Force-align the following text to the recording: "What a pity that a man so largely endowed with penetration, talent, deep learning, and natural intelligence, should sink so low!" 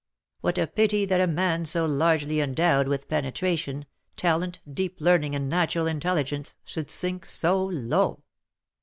"What 0.39 0.57
a 0.57 0.65
pity 0.65 1.05
that 1.05 1.21
a 1.21 1.27
man 1.27 1.63
so 1.65 1.85
largely 1.85 2.41
endowed 2.41 2.87
with 2.87 3.07
penetration, 3.07 3.85
talent, 4.15 4.59
deep 4.67 4.99
learning, 4.99 5.35
and 5.35 5.47
natural 5.47 5.85
intelligence, 5.85 6.55
should 6.63 6.89
sink 6.89 7.23
so 7.23 7.63
low!" 7.65 8.23